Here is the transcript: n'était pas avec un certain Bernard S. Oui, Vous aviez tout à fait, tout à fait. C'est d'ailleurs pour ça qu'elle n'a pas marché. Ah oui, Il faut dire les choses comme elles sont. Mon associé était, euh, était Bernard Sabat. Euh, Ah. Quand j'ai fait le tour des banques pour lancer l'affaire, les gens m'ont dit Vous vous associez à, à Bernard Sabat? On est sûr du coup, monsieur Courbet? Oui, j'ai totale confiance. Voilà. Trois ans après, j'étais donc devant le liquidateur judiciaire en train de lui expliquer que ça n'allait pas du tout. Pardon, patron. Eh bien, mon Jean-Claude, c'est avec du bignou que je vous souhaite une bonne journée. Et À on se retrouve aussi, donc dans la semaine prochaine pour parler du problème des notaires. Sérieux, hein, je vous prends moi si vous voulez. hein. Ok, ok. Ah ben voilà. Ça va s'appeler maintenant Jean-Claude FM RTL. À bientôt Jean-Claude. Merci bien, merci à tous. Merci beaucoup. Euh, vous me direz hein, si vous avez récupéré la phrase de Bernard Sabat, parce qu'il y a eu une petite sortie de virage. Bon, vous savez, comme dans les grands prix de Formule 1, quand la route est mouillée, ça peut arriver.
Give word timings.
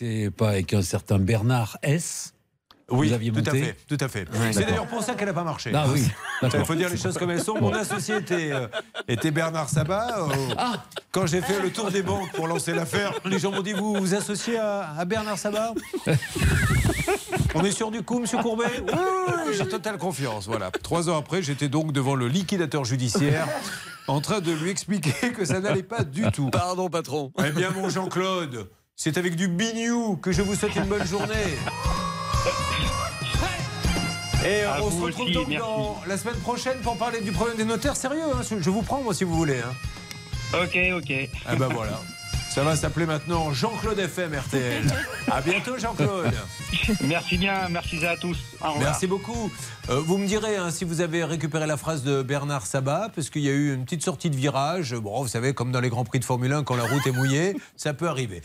n'était 0.00 0.30
pas 0.30 0.50
avec 0.50 0.72
un 0.74 0.82
certain 0.82 1.18
Bernard 1.18 1.78
S. 1.82 2.32
Oui, 2.88 3.08
Vous 3.08 3.14
aviez 3.14 3.32
tout 3.32 3.42
à 3.44 3.50
fait, 3.50 3.76
tout 3.88 3.96
à 3.98 4.06
fait. 4.06 4.26
C'est 4.52 4.64
d'ailleurs 4.64 4.86
pour 4.86 5.02
ça 5.02 5.14
qu'elle 5.14 5.26
n'a 5.26 5.34
pas 5.34 5.42
marché. 5.42 5.72
Ah 5.74 5.86
oui, 5.92 6.06
Il 6.54 6.64
faut 6.64 6.76
dire 6.76 6.88
les 6.88 6.96
choses 6.96 7.18
comme 7.18 7.32
elles 7.32 7.42
sont. 7.42 7.60
Mon 7.60 7.72
associé 7.72 8.18
était, 8.18 8.52
euh, 8.52 8.68
était 9.08 9.32
Bernard 9.32 9.68
Sabat. 9.68 10.20
Euh, 10.20 10.54
Ah. 10.56 10.84
Quand 11.10 11.26
j'ai 11.26 11.40
fait 11.40 11.60
le 11.60 11.72
tour 11.72 11.90
des 11.90 12.02
banques 12.02 12.30
pour 12.32 12.46
lancer 12.46 12.72
l'affaire, 12.72 13.12
les 13.24 13.40
gens 13.40 13.50
m'ont 13.50 13.62
dit 13.62 13.72
Vous 13.72 13.94
vous 13.94 14.14
associez 14.14 14.58
à, 14.58 14.94
à 14.96 15.04
Bernard 15.04 15.36
Sabat? 15.36 15.74
On 17.56 17.64
est 17.64 17.72
sûr 17.72 17.90
du 17.90 18.02
coup, 18.02 18.20
monsieur 18.20 18.38
Courbet? 18.38 18.64
Oui, 18.86 19.54
j'ai 19.58 19.66
totale 19.66 19.98
confiance. 19.98 20.46
Voilà. 20.46 20.70
Trois 20.70 21.08
ans 21.10 21.18
après, 21.18 21.42
j'étais 21.42 21.68
donc 21.68 21.90
devant 21.90 22.14
le 22.14 22.28
liquidateur 22.28 22.84
judiciaire 22.84 23.48
en 24.06 24.20
train 24.20 24.40
de 24.40 24.52
lui 24.52 24.70
expliquer 24.70 25.32
que 25.32 25.44
ça 25.44 25.58
n'allait 25.58 25.82
pas 25.82 26.04
du 26.04 26.22
tout. 26.30 26.50
Pardon, 26.50 26.88
patron. 26.88 27.32
Eh 27.44 27.50
bien, 27.50 27.70
mon 27.70 27.88
Jean-Claude, 27.88 28.68
c'est 28.96 29.18
avec 29.18 29.36
du 29.36 29.48
bignou 29.48 30.16
que 30.16 30.32
je 30.32 30.42
vous 30.42 30.54
souhaite 30.54 30.74
une 30.76 30.86
bonne 30.86 31.06
journée. 31.06 31.34
Et 34.44 34.62
À 34.62 34.80
on 34.80 34.90
se 34.90 34.96
retrouve 35.02 35.24
aussi, 35.26 35.32
donc 35.34 35.52
dans 35.58 36.00
la 36.06 36.16
semaine 36.16 36.36
prochaine 36.36 36.78
pour 36.78 36.96
parler 36.96 37.20
du 37.20 37.32
problème 37.32 37.56
des 37.56 37.64
notaires. 37.64 37.96
Sérieux, 37.96 38.22
hein, 38.32 38.42
je 38.42 38.70
vous 38.70 38.82
prends 38.82 39.02
moi 39.02 39.12
si 39.12 39.24
vous 39.24 39.34
voulez. 39.36 39.58
hein. 39.58 39.74
Ok, 40.62 40.78
ok. 40.96 41.12
Ah 41.46 41.56
ben 41.56 41.66
voilà. 41.68 42.00
Ça 42.48 42.62
va 42.62 42.76
s'appeler 42.76 43.04
maintenant 43.06 43.52
Jean-Claude 43.52 43.98
FM 43.98 44.34
RTL. 44.34 44.84
À 45.30 45.40
bientôt 45.42 45.76
Jean-Claude. 45.76 46.32
Merci 47.02 47.36
bien, 47.38 47.68
merci 47.68 48.06
à 48.06 48.16
tous. 48.16 48.38
Merci 48.78 49.06
beaucoup. 49.08 49.50
Euh, 49.90 50.00
vous 50.00 50.16
me 50.16 50.26
direz 50.26 50.56
hein, 50.56 50.70
si 50.70 50.84
vous 50.84 51.00
avez 51.00 51.24
récupéré 51.24 51.66
la 51.66 51.76
phrase 51.76 52.02
de 52.04 52.22
Bernard 52.22 52.66
Sabat, 52.66 53.10
parce 53.14 53.28
qu'il 53.28 53.42
y 53.42 53.48
a 53.48 53.52
eu 53.52 53.74
une 53.74 53.84
petite 53.84 54.04
sortie 54.04 54.30
de 54.30 54.36
virage. 54.36 54.94
Bon, 54.94 55.20
vous 55.22 55.28
savez, 55.28 55.52
comme 55.52 55.72
dans 55.72 55.80
les 55.80 55.90
grands 55.90 56.04
prix 56.04 56.20
de 56.20 56.24
Formule 56.24 56.52
1, 56.52 56.62
quand 56.62 56.76
la 56.76 56.84
route 56.84 57.04
est 57.06 57.12
mouillée, 57.12 57.56
ça 57.76 57.92
peut 57.92 58.08
arriver. 58.08 58.40